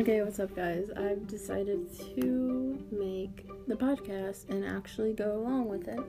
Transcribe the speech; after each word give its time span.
Okay, 0.00 0.22
what's 0.22 0.40
up, 0.40 0.56
guys? 0.56 0.88
I've 0.96 1.26
decided 1.26 1.94
to 2.14 2.82
make 2.90 3.46
the 3.68 3.74
podcast 3.74 4.48
and 4.48 4.64
actually 4.64 5.12
go 5.12 5.36
along 5.36 5.68
with 5.68 5.88
it. 5.88 6.00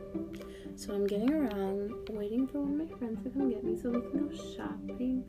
So 0.78 0.94
I'm 0.94 1.06
getting 1.06 1.30
around, 1.30 1.92
waiting 2.10 2.48
for 2.48 2.62
one 2.62 2.80
of 2.80 2.90
my 2.90 2.98
friends 2.98 3.22
to 3.26 3.30
come 3.32 3.50
get 3.50 3.66
me 3.66 3.78
so 3.78 3.90
we 3.90 4.00
can 4.00 4.30
go 4.30 4.36
shopping. 4.56 5.26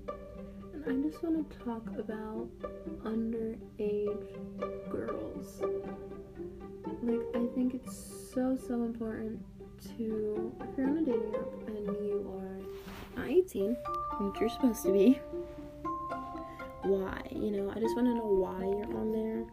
And 0.75 0.85
I 0.87 1.11
just 1.11 1.25
want 1.25 1.51
to 1.51 1.59
talk 1.59 1.85
about 1.99 2.47
underage 3.03 4.31
girls. 4.89 5.61
Like, 7.03 7.21
I 7.35 7.53
think 7.57 7.75
it's 7.75 8.31
so, 8.33 8.57
so 8.57 8.75
important 8.85 9.45
to, 9.99 10.55
if 10.61 10.79
you're 10.79 10.87
on 10.87 10.99
a 10.99 11.05
dating 11.05 11.35
app 11.35 11.67
and 11.67 11.87
you 12.07 12.33
are 12.39 13.21
not 13.21 13.29
18, 13.29 13.77
which 14.21 14.41
you're 14.41 14.49
supposed 14.49 14.85
to 14.85 14.93
be, 14.93 15.21
why. 16.85 17.21
You 17.31 17.51
know, 17.51 17.71
I 17.71 17.79
just 17.81 17.95
want 17.97 18.09
to 18.09 18.15
know 18.15 18.27
why 18.27 18.59
you're 18.59 18.97
on 18.99 19.13
there. 19.13 19.45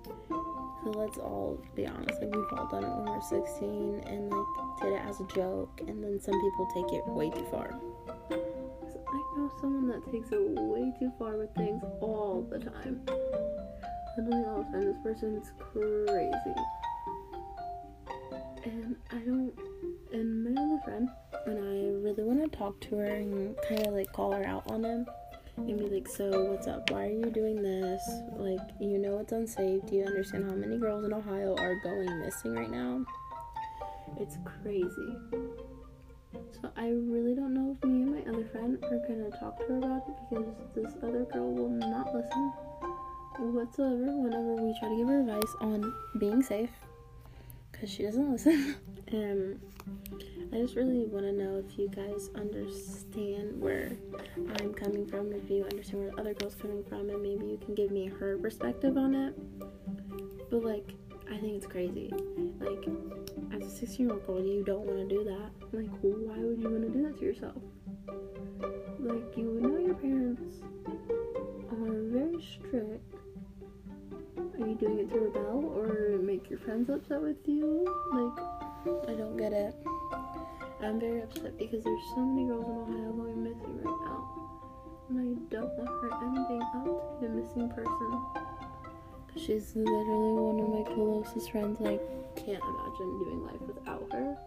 So 0.84 0.92
let's 0.92 1.18
all 1.18 1.62
be 1.76 1.86
honest. 1.86 2.22
Like 2.22 2.34
we've 2.34 2.54
all 2.58 2.68
done 2.68 2.84
it 2.84 2.96
when 2.96 3.06
we're 3.06 3.22
16 3.22 4.04
and 4.08 4.30
like 4.30 4.82
did 4.82 4.94
it 4.94 5.02
as 5.08 5.20
a 5.20 5.26
joke, 5.28 5.82
and 5.88 6.04
then 6.04 6.20
some 6.20 6.34
people 6.34 6.68
take 6.74 6.94
it 6.94 7.08
way 7.08 7.30
too 7.30 7.46
far. 7.52 7.80
So 8.30 9.04
I 9.08 9.38
know 9.38 9.52
someone 9.60 9.88
that 9.90 10.10
takes 10.12 10.30
it 10.32 10.40
way 10.40 10.94
too 11.00 11.12
far 11.20 11.38
with 11.38 11.54
things 11.56 11.84
all 12.02 12.48
the 12.50 12.60
time. 12.60 13.02
Literally 14.18 14.46
all 14.46 14.64
the 14.64 14.78
time. 14.78 14.86
This 14.86 14.98
person's 15.04 15.52
crazy. 15.60 16.56
And 18.66 18.96
I 19.12 19.18
don't. 19.20 19.54
And 20.12 20.44
my 20.44 20.62
other 20.62 20.82
friend, 20.84 21.10
and 21.46 21.58
I 21.60 22.04
really 22.04 22.24
want 22.24 22.52
to 22.52 22.58
talk 22.58 22.80
to 22.82 22.98
her 22.98 23.06
and 23.06 23.56
kind 23.68 23.86
of 23.86 23.94
like 23.94 24.12
call 24.12 24.32
her 24.32 24.46
out 24.46 24.64
on 24.72 24.84
him 24.84 25.06
and 25.68 25.78
be 25.78 25.88
like, 25.88 26.08
so 26.08 26.30
what's 26.46 26.68
up? 26.68 26.90
Why 26.92 27.08
are 27.08 27.12
you 27.12 27.30
doing 27.32 27.62
this? 27.62 28.02
Like, 28.38 28.60
you 28.80 28.98
know 28.98 29.20
it's 29.20 29.32
unsafe. 29.32 29.86
Do 29.88 29.96
you 29.96 30.06
understand 30.06 30.50
how 30.50 30.56
many 30.56 30.78
girls 30.78 31.06
in 31.06 31.14
Ohio 31.14 31.56
are 31.58 31.76
going 31.82 32.20
missing 32.20 32.54
right 32.54 32.70
now? 32.70 33.06
It's 34.20 34.38
crazy. 34.46 35.16
So 36.62 36.72
I 36.76 36.90
really 36.90 37.36
don't 37.36 37.54
know 37.54 37.76
if 37.78 37.88
me 37.88 38.02
and 38.02 38.16
my 38.16 38.32
other 38.32 38.46
friend 38.50 38.78
are 38.84 39.00
gonna 39.08 39.30
talk 39.40 39.58
to 39.60 39.66
her 39.66 39.78
about 39.78 40.04
it 40.08 40.16
because 40.30 40.46
this 40.76 40.94
other 41.04 41.26
girl 41.26 41.52
will 41.52 41.70
not 41.70 42.14
listen 42.14 42.54
whatsoever 43.40 44.18
whenever 44.18 44.56
we 44.56 44.78
try 44.80 44.90
to 44.90 44.98
give 44.98 45.08
her 45.08 45.22
advice 45.22 45.56
on 45.62 45.94
being 46.20 46.44
safe 46.44 46.70
because 47.72 47.90
she 47.90 48.04
doesn't 48.04 48.32
listen. 48.32 48.76
and 49.08 49.60
um, 49.88 50.39
I 50.52 50.58
just 50.58 50.76
really 50.76 51.06
want 51.06 51.26
to 51.26 51.32
know 51.32 51.64
if 51.64 51.78
you 51.78 51.88
guys 51.90 52.32
understand 52.36 53.62
where 53.62 53.92
I'm 54.60 54.74
coming 54.74 55.06
from, 55.06 55.32
if 55.32 55.48
you 55.50 55.64
understand 55.64 56.02
where 56.04 56.12
the 56.12 56.20
other 56.20 56.34
girl's 56.34 56.56
coming 56.56 56.84
from, 56.84 57.10
and 57.10 57.22
maybe 57.22 57.46
you 57.46 57.60
can 57.64 57.76
give 57.76 57.92
me 57.92 58.08
her 58.08 58.36
perspective 58.38 58.98
on 58.98 59.14
it. 59.14 59.36
But 60.50 60.64
like, 60.64 60.96
I 61.32 61.38
think 61.38 61.54
it's 61.54 61.68
crazy. 61.68 62.12
Like, 62.60 62.84
as 63.54 63.62
a 63.64 63.70
16 63.70 64.08
year 64.08 64.16
old 64.16 64.26
girl, 64.26 64.44
you 64.44 64.64
don't 64.64 64.86
want 64.86 65.08
to 65.08 65.16
do 65.16 65.24
that. 65.24 65.52
Like, 65.72 65.90
why 66.02 66.38
would 66.40 66.60
you 66.60 66.70
want 66.70 66.82
to 66.82 66.90
do 66.90 67.04
that 67.04 67.20
to 67.20 67.26
yourself? 67.26 67.62
Like, 69.00 69.38
you 69.38 69.60
know 69.62 69.78
your 69.78 69.94
parents 69.94 70.64
are 71.72 72.02
very 72.10 72.42
strict. 72.42 73.14
Are 74.38 74.68
you 74.68 74.76
doing 74.76 75.00
it 75.00 75.10
to 75.12 75.20
rebel 75.20 75.72
or 75.76 76.18
make 76.18 76.50
your 76.50 76.60
friends 76.60 76.90
upset 76.90 77.22
with 77.22 77.38
you? 77.46 77.86
Like, 78.12 78.46
I 79.08 79.14
don't 79.14 79.38
get 79.38 79.54
it. 79.54 79.76
I'm 80.82 80.98
very 80.98 81.22
upset 81.22 81.58
because 81.58 81.84
there's 81.84 82.02
so 82.16 82.22
many 82.22 82.48
girls 82.48 82.66
in 82.66 82.96
Ohio 82.96 83.12
going 83.12 83.44
missing 83.44 83.82
right 83.84 84.00
now. 84.06 84.50
And 85.10 85.20
I 85.20 85.54
don't 85.54 85.78
want 85.78 85.90
her 85.90 86.12
ending 86.24 86.62
up 86.62 86.74
to 86.74 87.18
be 87.20 87.26
a 87.26 87.30
missing 87.30 87.70
person. 87.70 88.46
She's 89.36 89.76
literally 89.76 90.34
one 90.40 90.60
of 90.60 90.70
my 90.70 90.96
closest 90.96 91.52
friends. 91.52 91.80
and 91.80 91.90
I 91.90 91.98
can't 92.40 92.64
imagine 92.64 93.20
doing 93.20 93.44
life 93.46 93.62
without 93.68 94.08
her. 94.14 94.38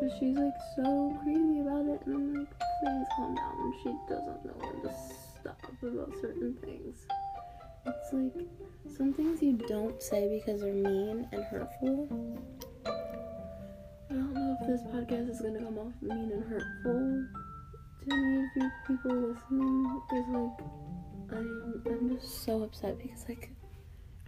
Cause 0.00 0.12
she's 0.18 0.36
like 0.36 0.58
so 0.74 1.16
crazy 1.22 1.60
about 1.60 1.86
it 1.86 2.02
and 2.06 2.14
I'm 2.14 2.34
like, 2.34 2.58
please 2.58 3.06
calm 3.14 3.34
down. 3.36 3.74
She 3.82 3.94
doesn't 4.08 4.44
know 4.44 4.54
when 4.58 4.82
to 4.82 4.94
stop 5.38 5.62
about 5.82 6.12
certain 6.20 6.56
things. 6.64 6.96
It's 7.86 8.12
like 8.12 8.48
some 8.96 9.12
things 9.14 9.40
you 9.40 9.52
don't 9.68 10.02
say 10.02 10.40
because 10.40 10.62
they're 10.62 10.74
mean 10.74 11.28
and 11.30 11.44
hurtful 11.44 12.08
this 14.78 14.92
podcast 14.92 15.30
is 15.30 15.40
gonna 15.40 15.58
come 15.58 15.78
off 15.78 15.92
mean 16.02 16.30
and 16.30 16.44
hurtful 16.44 17.26
to 18.04 18.14
any 18.14 18.36
of 18.36 18.44
you 18.56 18.70
people 18.86 19.10
listening. 19.12 20.00
Because 20.08 20.28
like, 20.28 21.38
I'm 21.38 21.82
I'm 21.86 22.16
just 22.16 22.44
so 22.44 22.62
upset 22.62 22.98
because 22.98 23.24
like, 23.28 23.50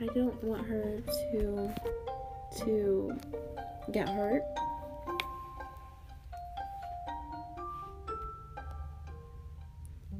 I 0.00 0.06
don't 0.06 0.42
want 0.42 0.66
her 0.66 1.00
to 1.32 1.74
to 2.64 3.16
get 3.92 4.08
hurt. 4.08 4.42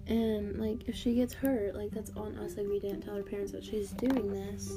And 0.07 0.59
like, 0.61 0.89
if 0.89 0.97
she 0.97 1.15
gets 1.15 1.35
hurt, 1.35 1.75
like 1.75 1.91
that's 1.91 2.11
on 2.17 2.37
us. 2.39 2.57
Like 2.57 2.67
we 2.67 2.79
didn't 2.79 3.03
tell 3.03 3.17
her 3.17 3.23
parents 3.23 3.53
that 3.53 3.65
she's 3.65 3.91
doing 3.91 4.33
this. 4.33 4.73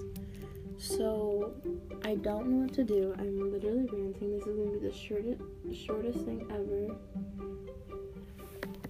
So 0.84 1.54
I 2.04 2.16
don't 2.16 2.48
know 2.48 2.58
what 2.66 2.74
to 2.74 2.84
do. 2.84 3.16
I'm 3.18 3.54
literally 3.54 3.88
ranting. 3.90 4.38
This 4.38 4.46
is 4.46 4.58
gonna 4.58 4.72
be 4.72 4.86
the 4.86 4.94
shortest 4.94 5.42
shortest 5.74 6.26
thing 6.26 6.46
ever. 6.52 6.94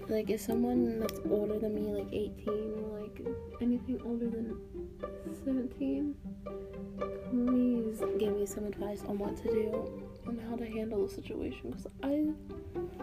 Like 0.09 0.31
if 0.31 0.41
someone 0.41 0.99
that's 0.99 1.19
older 1.29 1.59
than 1.59 1.75
me, 1.75 1.93
like 1.93 2.11
18, 2.11 2.47
or 2.49 2.99
like 2.99 3.21
anything 3.61 4.01
older 4.03 4.27
than 4.27 4.57
17, 5.45 6.15
please 7.29 8.01
give 8.17 8.37
me 8.37 8.45
some 8.47 8.65
advice 8.65 9.03
on 9.07 9.19
what 9.19 9.37
to 9.37 9.43
do 9.43 10.03
and 10.25 10.41
how 10.49 10.55
to 10.55 10.65
handle 10.65 11.05
the 11.05 11.13
situation. 11.13 11.69
Because 11.69 11.85
I 12.01 12.25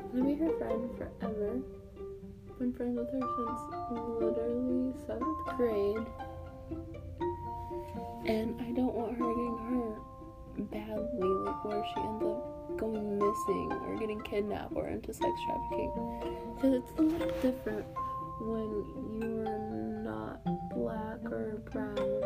want 0.02 0.16
to 0.16 0.24
be 0.24 0.34
her 0.34 0.50
friend 0.58 0.90
forever. 0.98 1.60
Been 2.58 2.72
friends 2.72 2.98
with 2.98 3.12
her 3.12 3.20
since 3.20 4.00
literally 4.20 4.92
seventh 5.06 5.56
grade 5.56 6.06
and 8.26 8.60
I 8.60 8.69
badly, 10.70 11.28
like 11.28 11.64
where 11.64 11.84
she 11.94 12.00
ends 12.00 12.24
up 12.24 12.78
going 12.78 13.18
missing 13.18 13.72
or 13.86 13.96
getting 13.98 14.20
kidnapped 14.22 14.72
or 14.74 14.88
into 14.88 15.12
sex 15.12 15.30
trafficking. 15.46 16.54
Because 16.56 16.82
it's 16.82 16.98
a 16.98 17.02
little 17.02 17.40
different 17.40 17.86
when 18.40 19.20
you're 19.20 20.02
not 20.02 20.42
black 20.70 21.30
or 21.30 21.60
brown 21.70 22.22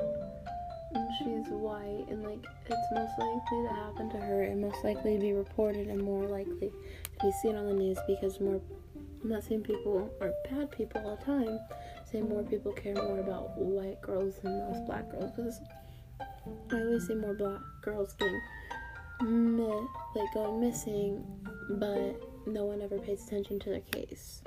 and 0.95 1.11
she's 1.19 1.53
white, 1.53 2.07
and 2.09 2.23
like 2.23 2.45
it's 2.67 2.93
most 2.93 3.19
likely 3.19 3.67
to 3.67 3.75
happen 3.75 4.11
to 4.11 4.19
her 4.19 4.43
and 4.43 4.61
most 4.61 4.83
likely 4.85 5.15
to 5.15 5.21
be 5.21 5.33
reported 5.33 5.89
and 5.89 6.01
more 6.01 6.27
likely 6.27 6.71
to 6.71 7.27
be 7.27 7.33
seen 7.43 7.57
on 7.57 7.67
the 7.67 7.75
news 7.75 7.99
because 8.07 8.41
more. 8.41 8.61
I'm 9.23 9.31
not 9.31 9.43
saying 9.43 9.63
people 9.63 10.11
are 10.21 10.33
bad 10.51 10.71
people 10.71 11.01
all 11.03 11.17
the 11.17 11.25
time. 11.25 11.59
Saying 12.11 12.29
more 12.29 12.43
people 12.43 12.73
care 12.73 12.95
more 12.95 13.21
about 13.21 13.57
white 13.57 14.01
girls 14.03 14.35
than 14.43 14.59
most 14.59 14.87
black 14.87 15.11
girls 15.11 15.31
because 15.35 15.61
I 16.71 16.77
always 16.77 17.07
see 17.07 17.15
more 17.15 17.35
black 17.35 17.61
girls 17.83 18.15
getting 18.15 18.41
like 20.15 20.33
going 20.35 20.61
missing, 20.61 21.25
but 21.71 22.21
no 22.47 22.65
one 22.65 22.83
ever 22.83 22.99
pays 22.99 23.25
attention 23.27 23.59
to 23.61 23.71
their 23.71 23.81
case. 23.81 24.43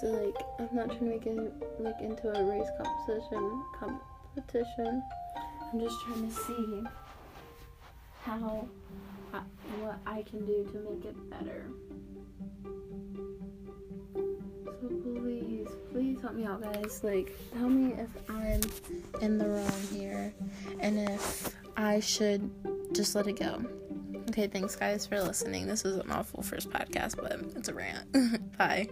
So 0.00 0.06
like, 0.08 0.34
I'm 0.58 0.74
not 0.74 0.88
trying 0.88 0.98
to 0.98 1.04
make 1.04 1.26
it 1.26 1.52
like 1.78 2.00
into 2.00 2.28
a 2.28 2.44
race 2.44 2.68
competition. 2.76 3.62
Competition. 3.78 5.02
I'm 5.72 5.80
just 5.80 5.96
trying 6.04 6.28
to 6.28 6.34
see 6.34 6.82
how 8.24 8.68
I, 9.32 9.40
what 9.80 9.98
I 10.06 10.22
can 10.22 10.44
do 10.44 10.64
to 10.72 10.78
make 10.90 11.04
it 11.04 11.30
better. 11.30 11.66
So 14.80 14.88
please 15.02 15.53
help 16.24 16.36
me 16.36 16.46
out, 16.46 16.62
guys. 16.62 17.04
Like, 17.04 17.36
tell 17.52 17.68
me 17.68 17.92
if 17.92 18.08
I'm 18.30 18.60
in 19.20 19.36
the 19.36 19.46
wrong 19.46 19.80
here 19.92 20.32
and 20.80 20.98
if 20.98 21.54
I 21.76 22.00
should 22.00 22.50
just 22.94 23.14
let 23.14 23.26
it 23.26 23.38
go. 23.38 23.62
Okay, 24.30 24.46
thanks, 24.46 24.74
guys, 24.74 25.06
for 25.06 25.20
listening. 25.20 25.66
This 25.66 25.84
is 25.84 25.98
an 25.98 26.10
awful 26.10 26.42
first 26.42 26.70
podcast, 26.70 27.16
but 27.16 27.38
it's 27.56 27.68
a 27.68 27.74
rant. 27.74 28.56
Bye. 28.58 28.88